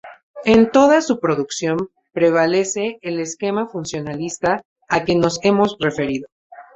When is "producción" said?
1.19-1.89